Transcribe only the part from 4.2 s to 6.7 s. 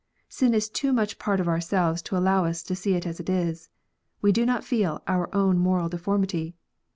do not feel our own moral deformity.